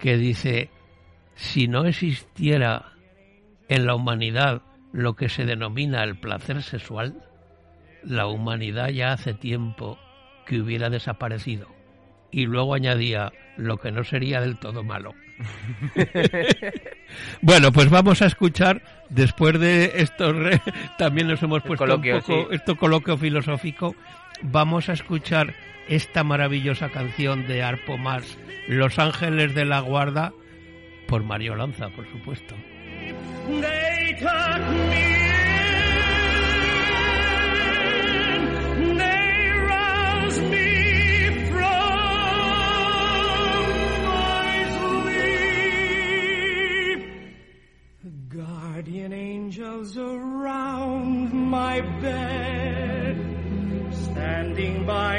que 0.00 0.16
dice 0.16 0.70
si 1.36 1.68
no 1.68 1.84
existiera 1.86 2.92
en 3.68 3.86
la 3.86 3.94
humanidad 3.94 4.62
lo 4.92 5.14
que 5.14 5.28
se 5.28 5.44
denomina 5.44 6.02
el 6.02 6.16
placer 6.18 6.62
sexual, 6.62 7.14
la 8.02 8.26
humanidad 8.26 8.88
ya 8.88 9.12
hace 9.12 9.34
tiempo 9.34 9.98
que 10.46 10.60
hubiera 10.60 10.90
desaparecido. 10.90 11.68
Y 12.32 12.46
luego 12.46 12.74
añadía 12.74 13.32
lo 13.56 13.76
que 13.78 13.92
no 13.92 14.02
sería 14.04 14.40
del 14.40 14.58
todo 14.58 14.82
malo. 14.82 15.14
bueno, 17.40 17.72
pues 17.72 17.88
vamos 17.90 18.22
a 18.22 18.26
escuchar, 18.26 18.82
después 19.08 19.58
de 19.58 19.92
esto, 19.96 20.32
re- 20.32 20.60
también 20.98 21.28
nos 21.28 21.42
hemos 21.42 21.62
puesto 21.62 21.84
coloquio, 21.84 22.16
un 22.16 22.20
poco, 22.20 22.48
sí. 22.50 22.54
esto 22.54 22.76
coloquio 22.76 23.16
filosófico, 23.16 23.94
vamos 24.42 24.88
a 24.88 24.92
escuchar 24.92 25.54
esta 25.90 26.22
maravillosa 26.22 26.88
canción 26.90 27.46
de 27.48 27.62
Arpo 27.62 27.98
Mars, 27.98 28.38
Los 28.68 28.98
Ángeles 28.98 29.54
de 29.54 29.64
la 29.64 29.80
Guarda, 29.80 30.32
por 31.08 31.24
Mario 31.24 31.56
Lanza, 31.56 31.90
por 31.90 32.08
supuesto. 32.10 32.54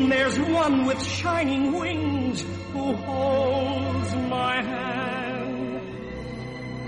There's 0.08 0.38
one 0.40 0.86
with 0.86 1.00
shining 1.02 1.72
wings 1.78 2.44
who 2.72 2.94
holds 2.94 4.14
my 4.28 4.62
hand 4.62 5.80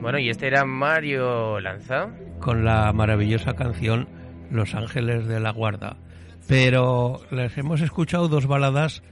Bueno, 0.00 0.18
y 0.18 0.28
este 0.28 0.46
era 0.46 0.64
Mario 0.64 1.60
Lanza. 1.60 2.10
con 2.40 2.64
la 2.64 2.92
maravillosa 2.92 3.54
canción 3.54 4.06
Los 4.50 4.74
Ángeles 4.74 5.26
de 5.26 5.40
la 5.40 5.50
Guarda. 5.50 5.96
Pero 6.46 7.20
les 7.30 7.56
hemos 7.56 7.80
escuchado 7.80 8.28
dos 8.28 8.46
baladas 8.46 9.02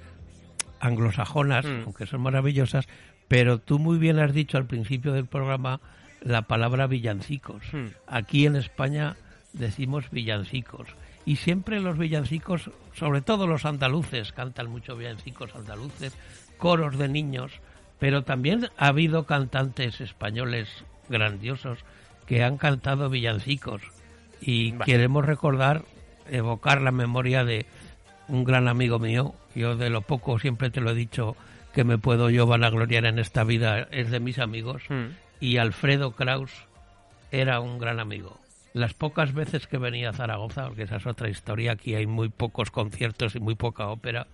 anglosajonas, 0.83 1.65
Mm. 1.65 1.83
aunque 1.85 2.07
son 2.07 2.21
maravillosas, 2.21 2.87
pero 3.29 3.59
tú 3.59 3.79
muy 3.79 3.99
bien 3.99 4.19
has 4.19 4.35
dicho 4.35 4.59
al 4.59 4.67
principio 4.67 5.13
del 5.13 5.27
programa 5.27 5.81
la 6.21 6.43
palabra 6.43 6.87
villancicos. 6.87 7.63
Mm. 7.73 7.87
Aquí 8.07 8.45
en 8.47 8.57
España 8.57 9.17
decimos 9.55 10.11
villancicos. 10.11 10.89
Y 11.25 11.37
siempre 11.37 11.81
los 11.81 11.97
villancicos, 11.99 12.71
sobre 12.95 13.21
todo 13.23 13.47
los 13.47 13.65
andaluces, 13.65 14.33
cantan 14.33 14.69
mucho 14.69 14.97
villancicos 14.97 15.55
andaluces, 15.55 16.17
coros 16.59 16.99
de 16.99 17.09
niños, 17.09 17.53
pero 18.01 18.25
también 18.25 18.69
ha 18.77 18.89
habido 18.89 19.25
cantantes 19.25 20.01
españoles 20.01 20.69
grandiosos 21.09 21.79
que 22.27 22.43
han 22.43 22.57
cantado 22.59 23.09
villancicos. 23.09 23.83
Y 24.41 24.73
Vale. 24.73 24.85
queremos 24.91 25.25
recordar, 25.25 25.83
evocar 26.29 26.81
la 26.83 26.91
memoria 26.91 27.45
de 27.45 27.67
un 28.33 28.45
gran 28.45 28.67
amigo 28.67 28.99
mío. 28.99 29.35
Yo 29.55 29.77
de 29.77 29.91
lo 29.91 30.01
poco 30.01 30.39
siempre 30.39 30.71
te 30.71 30.81
lo 30.81 30.91
he 30.91 30.95
dicho 30.95 31.37
que 31.73 31.85
me 31.85 31.99
puedo 31.99 32.31
yo 32.31 32.47
vanagloriar 32.47 33.05
en 33.05 33.19
esta 33.19 33.45
vida, 33.45 33.87
es 33.91 34.11
de 34.11 34.21
mis 34.21 34.39
amigos. 34.39 34.83
Mm. 34.89 35.15
Y 35.39 35.59
Alfredo 35.59 36.13
Kraus 36.13 36.51
era 37.31 37.61
un 37.61 37.79
gran 37.79 38.01
amigo. 38.01 38.39
Las 38.73 38.95
pocas 38.95 39.35
veces 39.35 39.67
que 39.67 39.77
venía 39.77 40.11
a 40.11 40.13
Zaragoza, 40.15 40.67
porque 40.67 40.85
esa 40.85 40.97
es 40.97 41.07
otra 41.07 41.29
historia, 41.29 41.73
aquí 41.73 41.95
hay 41.95 42.07
muy 42.07 42.31
pocos 42.31 42.71
conciertos 42.71 43.37
y 43.37 43.41
muy 43.41 43.55
poca 43.55 43.89
ópera, 43.89 44.27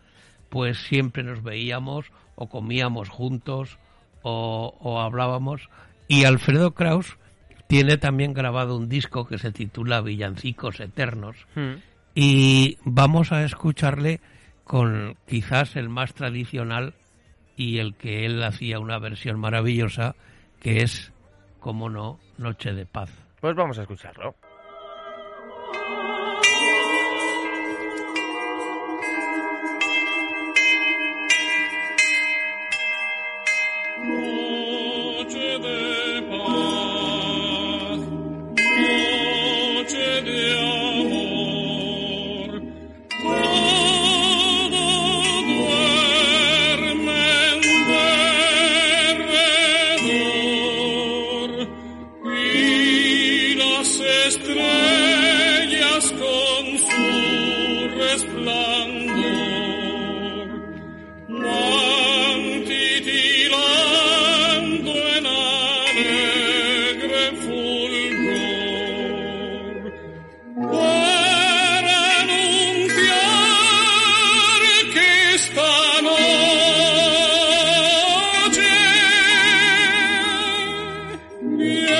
pues 0.49 0.79
siempre 0.79 1.25
nos 1.25 1.43
veíamos 1.43 2.07
o 2.37 2.49
comíamos 2.49 3.09
juntos 3.09 3.79
o, 4.23 4.77
o 4.81 5.01
hablábamos. 5.01 5.69
Y 6.07 6.25
Alfredo 6.25 6.73
Kraus 6.73 7.19
tiene 7.67 7.99
también 7.99 8.33
grabado 8.33 8.77
un 8.77 8.89
disco 8.89 9.27
que 9.27 9.39
se 9.39 9.51
titula 9.51 10.01
Villancicos 10.01 10.79
Eternos 10.81 11.37
Mm. 11.55 11.88
Y 12.20 12.78
vamos 12.83 13.31
a 13.31 13.44
escucharle 13.44 14.20
con 14.64 15.16
quizás 15.28 15.76
el 15.76 15.88
más 15.88 16.14
tradicional 16.14 16.94
y 17.57 17.78
el 17.78 17.94
que 17.94 18.26
él 18.26 18.42
hacía 18.42 18.81
una 18.81 18.98
versión 18.98 19.38
maravillosa 19.38 20.16
que 20.59 20.83
es, 20.83 21.12
como 21.61 21.88
no, 21.88 22.18
Noche 22.37 22.72
de 22.72 22.87
Paz. 22.87 23.11
Pues 23.40 23.54
vamos 23.54 23.78
a 23.78 23.83
escucharlo. 23.83 24.35
Noche 34.02 35.59
de 35.61 36.22
paz, 36.28 36.48
Yeah. 81.59 81.98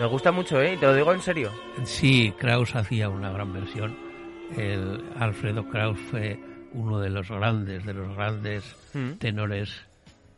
Me 0.00 0.06
gusta 0.06 0.32
mucho, 0.32 0.60
¿eh? 0.62 0.76
Te 0.78 0.86
lo 0.86 0.94
digo 0.94 1.12
en 1.12 1.20
serio. 1.20 1.52
Sí, 1.84 2.32
Kraus 2.38 2.74
hacía 2.74 3.08
una 3.10 3.30
gran 3.30 3.52
versión. 3.52 3.96
El 4.56 5.04
Alfredo 5.18 5.68
Kraus 5.68 5.98
fue 6.10 6.40
uno 6.72 6.98
de 7.00 7.10
los 7.10 7.28
grandes, 7.30 7.84
de 7.84 7.92
los 7.94 8.16
grandes 8.16 8.76
Mm. 8.94 9.12
tenores 9.18 9.86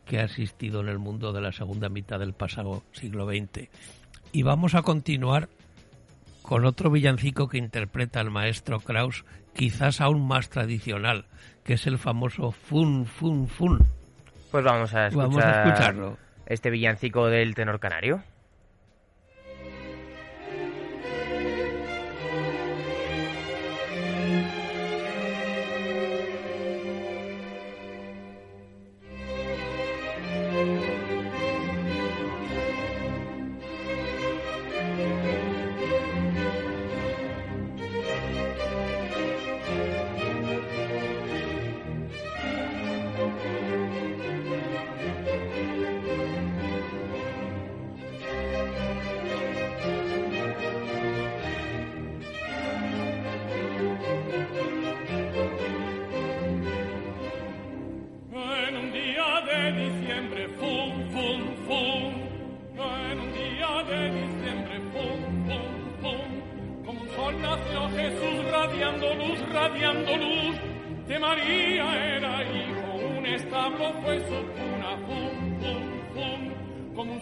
que 0.05 0.19
ha 0.19 0.25
existido 0.25 0.81
en 0.81 0.89
el 0.89 0.99
mundo 0.99 1.31
de 1.31 1.41
la 1.41 1.51
segunda 1.53 1.87
mitad 1.89 2.19
del 2.19 2.33
pasado 2.33 2.83
siglo 2.91 3.25
XX. 3.25 3.69
Y 4.33 4.43
vamos 4.43 4.75
a 4.75 4.81
continuar 4.81 5.47
con 6.41 6.65
otro 6.65 6.89
villancico 6.91 7.47
que 7.47 7.57
interpreta 7.57 8.19
el 8.19 8.29
maestro 8.31 8.79
Kraus, 8.81 9.23
quizás 9.55 10.01
aún 10.01 10.27
más 10.27 10.49
tradicional, 10.49 11.25
que 11.63 11.73
es 11.75 11.87
el 11.87 11.97
famoso 11.97 12.51
Fun 12.51 13.05
Fun 13.05 13.47
Fun. 13.47 13.87
Pues 14.51 14.63
vamos 14.65 14.93
a 14.93 15.07
escuchar 15.07 15.29
Vamos 15.29 15.43
a 15.45 15.63
escucharlo. 15.63 16.17
este 16.47 16.69
villancico 16.69 17.27
del 17.27 17.55
tenor 17.55 17.79
canario. 17.79 18.21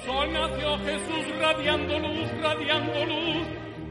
Sol 0.06 0.34
nació 0.34 0.78
Jesús 0.80 1.40
radiando 1.40 2.00
luz, 2.00 2.32
radiando 2.42 3.06
luz. 3.06 3.48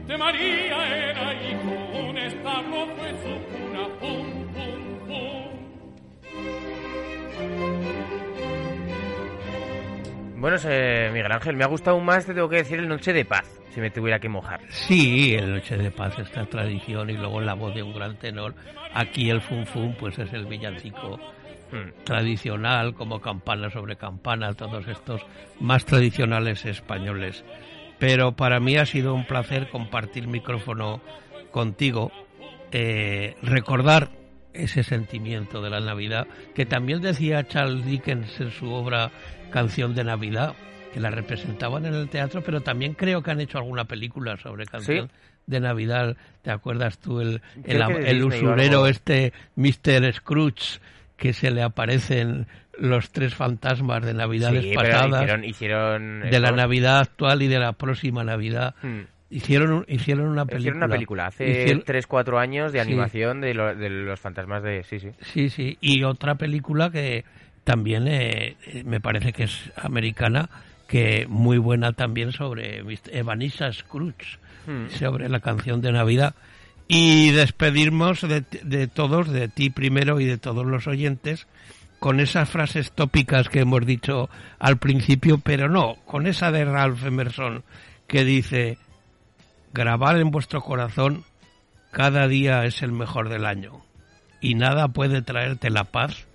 De 0.07 0.17
María 0.17 1.09
era 1.09 1.33
hijo, 1.33 2.09
un 2.09 2.17
establo 2.17 2.87
fue 2.97 3.09
su 3.11 3.39
cuna, 3.45 3.87
fum, 3.99 4.53
fum, 4.53 4.99
fum. 5.07 5.51
Bueno, 10.41 10.57
eh, 10.65 11.09
Miguel 11.13 11.31
Ángel, 11.31 11.55
me 11.55 11.63
ha 11.63 11.67
gustado 11.67 11.99
más, 11.99 12.25
te 12.25 12.33
tengo 12.33 12.49
que 12.49 12.57
decir, 12.57 12.79
el 12.79 12.87
Noche 12.87 13.13
de 13.13 13.23
Paz, 13.25 13.61
si 13.73 13.79
me 13.79 13.91
tuviera 13.91 14.19
que 14.19 14.27
mojar. 14.27 14.59
Sí, 14.69 15.35
el 15.35 15.53
Noche 15.53 15.77
de 15.77 15.91
Paz, 15.91 16.17
esta 16.17 16.45
tradición, 16.47 17.11
y 17.11 17.13
luego 17.13 17.39
la 17.39 17.53
voz 17.53 17.75
de 17.75 17.83
un 17.83 17.93
gran 17.93 18.17
tenor. 18.17 18.55
Aquí 18.93 19.29
el 19.29 19.39
Fun 19.39 19.65
Fun, 19.67 19.95
pues 19.99 20.17
es 20.17 20.33
el 20.33 20.47
villancico. 20.47 21.19
Tradicional, 22.03 22.93
como 22.93 23.21
campana 23.21 23.69
sobre 23.69 23.95
campana, 23.95 24.53
todos 24.53 24.87
estos 24.87 25.21
más 25.59 25.85
tradicionales 25.85 26.65
españoles. 26.65 27.43
Pero 27.99 28.33
para 28.33 28.59
mí 28.59 28.77
ha 28.77 28.85
sido 28.85 29.13
un 29.13 29.25
placer 29.25 29.69
compartir 29.69 30.27
micrófono 30.27 31.01
contigo, 31.51 32.11
eh, 32.71 33.35
recordar 33.41 34.09
ese 34.53 34.83
sentimiento 34.83 35.61
de 35.61 35.69
la 35.69 35.79
Navidad, 35.79 36.27
que 36.55 36.65
también 36.65 37.01
decía 37.01 37.47
Charles 37.47 37.85
Dickens 37.85 38.39
en 38.39 38.51
su 38.51 38.71
obra 38.71 39.11
Canción 39.51 39.95
de 39.95 40.03
Navidad, 40.03 40.55
que 40.93 40.99
la 40.99 41.09
representaban 41.09 41.85
en 41.85 41.93
el 41.93 42.09
teatro, 42.09 42.41
pero 42.41 42.61
también 42.61 42.93
creo 42.93 43.21
que 43.21 43.31
han 43.31 43.39
hecho 43.39 43.57
alguna 43.57 43.85
película 43.85 44.37
sobre 44.37 44.65
canción 44.65 45.09
de 45.45 45.59
Navidad. 45.59 46.17
¿Te 46.41 46.51
acuerdas 46.51 46.97
tú 46.99 47.21
el, 47.21 47.41
el, 47.63 47.81
el 47.81 48.23
usurero 48.23 48.87
este 48.87 49.33
Mr. 49.55 50.13
Scrooge 50.13 50.79
que 51.21 51.33
se 51.33 51.51
le 51.51 51.61
aparecen 51.61 52.47
los 52.79 53.11
tres 53.11 53.35
fantasmas 53.35 54.03
de 54.03 54.15
Navidades 54.15 54.63
Sí, 54.63 54.73
pasadas, 54.73 55.21
hicieron, 55.21 55.45
hicieron 55.45 56.19
de 56.31 56.39
la. 56.39 56.51
Navidad 56.51 56.99
actual 57.01 57.43
y 57.43 57.47
de 57.47 57.59
la 57.59 57.73
próxima 57.73 58.23
Navidad? 58.23 58.73
Mm. 58.81 59.01
Hicieron, 59.29 59.85
hicieron 59.87 60.25
una 60.25 60.45
película. 60.45 60.59
Hicieron 60.59 60.77
una 60.77 60.87
película 60.89 61.27
hace 61.27 61.45
Hicieron- 61.47 61.83
3-4 61.85 62.39
años 62.39 62.73
de 62.73 62.79
Sí. 62.83 62.87
animación 62.87 63.39
de, 63.39 63.53
lo- 63.53 63.75
de 63.75 63.89
los 63.91 64.19
fantasmas 64.19 64.63
de... 64.63 64.83
Sí, 64.83 64.99
sí. 64.99 65.09
Sí, 65.21 65.49
sí. 65.51 65.77
Y 65.79 66.03
otra 66.03 66.33
película 66.35 66.89
que 66.89 67.23
también 67.63 68.07
eh, 68.07 68.55
eh, 68.65 68.83
me 68.83 68.99
parece 68.99 69.31
que 69.31 69.43
es 69.43 69.71
americana, 69.77 70.49
que 70.87 71.27
muy 71.29 71.59
buena 71.59 71.93
también 71.93 72.31
sobre. 72.31 72.83
Ebenezer 73.11 73.75
Scrooge, 73.75 74.39
Mm. 74.65 74.89
sobre 74.89 75.29
la 75.29 75.39
canción 75.39 75.81
de 75.81 75.91
Navidad. 75.91 76.33
Y 76.87 77.31
despedirnos 77.31 78.21
de, 78.21 78.43
de 78.63 78.87
todos, 78.87 79.29
de 79.29 79.47
ti 79.47 79.69
primero 79.69 80.19
y 80.19 80.25
de 80.25 80.37
todos 80.37 80.65
los 80.65 80.87
oyentes, 80.87 81.47
con 81.99 82.19
esas 82.19 82.49
frases 82.49 82.91
tópicas 82.91 83.47
que 83.47 83.59
hemos 83.59 83.85
dicho 83.85 84.29
al 84.59 84.77
principio, 84.77 85.37
pero 85.37 85.69
no, 85.69 85.95
con 86.05 86.27
esa 86.27 86.51
de 86.51 86.65
Ralph 86.65 87.05
Emerson 87.05 87.63
que 88.07 88.25
dice, 88.25 88.77
grabar 89.73 90.17
en 90.17 90.31
vuestro 90.31 90.61
corazón, 90.61 91.23
cada 91.91 92.27
día 92.27 92.65
es 92.65 92.81
el 92.81 92.91
mejor 92.91 93.29
del 93.29 93.45
año 93.45 93.85
y 94.41 94.55
nada 94.55 94.89
puede 94.89 95.21
traerte 95.21 95.69
la 95.69 95.85
paz 95.85 96.27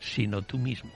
sino 0.00 0.42
tú 0.42 0.58
mismo. 0.58 0.90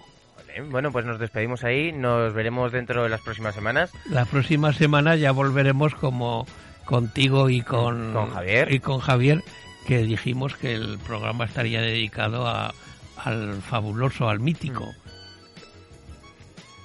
Bueno, 0.70 0.92
pues 0.92 1.06
nos 1.06 1.18
despedimos 1.18 1.64
ahí. 1.64 1.92
Nos 1.92 2.34
veremos 2.34 2.72
dentro 2.72 3.02
de 3.02 3.08
las 3.08 3.22
próximas 3.22 3.54
semanas. 3.54 3.90
La 4.10 4.24
próxima 4.24 4.72
semana 4.72 5.16
ya 5.16 5.32
volveremos 5.32 5.94
como 5.94 6.46
contigo 6.84 7.48
y 7.50 7.62
con, 7.62 8.12
Con 8.12 8.30
Javier. 8.30 8.72
y 8.72 8.80
con 8.80 9.00
Javier 9.00 9.42
que 9.86 9.98
dijimos 9.98 10.56
que 10.56 10.74
el 10.74 10.98
programa 10.98 11.44
estaría 11.44 11.80
dedicado 11.80 12.46
a, 12.46 12.72
al 13.16 13.60
fabuloso, 13.62 14.28
al 14.28 14.40
mítico 14.40 14.92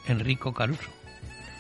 Mm. 0.08 0.12
Enrico 0.12 0.54
Caruso. 0.54 0.90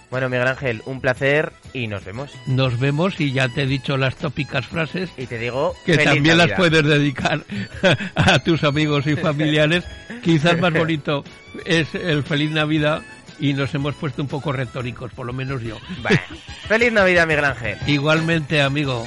Bueno, 0.09 0.29
Miguel 0.29 0.47
Ángel, 0.47 0.81
un 0.85 1.01
placer 1.01 1.51
y 1.73 1.87
nos 1.87 2.05
vemos. 2.05 2.31
Nos 2.45 2.79
vemos 2.79 3.19
y 3.19 3.33
ya 3.33 3.49
te 3.49 3.63
he 3.63 3.65
dicho 3.65 3.97
las 3.97 4.15
tópicas 4.15 4.65
frases 4.65 5.09
Y 5.17 5.25
te 5.25 5.37
digo 5.37 5.75
que 5.85 5.95
feliz 5.95 6.05
también 6.13 6.37
las 6.37 6.53
puedes 6.53 6.85
dedicar 6.85 7.43
a 8.15 8.39
tus 8.39 8.63
amigos 8.63 9.05
y 9.05 9.17
familiares. 9.17 9.83
Quizás 10.23 10.57
más 10.59 10.71
bonito 10.71 11.25
es 11.65 11.93
el 11.93 12.23
feliz 12.23 12.51
Navidad 12.51 13.01
y 13.39 13.53
nos 13.53 13.73
hemos 13.75 13.95
puesto 13.95 14.21
un 14.21 14.27
poco 14.27 14.51
retóricos, 14.51 15.11
por 15.13 15.25
lo 15.25 15.33
menos 15.33 15.61
yo. 15.61 15.77
Bueno, 16.01 16.19
feliz 16.67 16.91
Navidad, 16.91 17.27
Miguel 17.27 17.45
Ángel. 17.45 17.77
Igualmente, 17.87 18.61
amigo. 18.61 19.05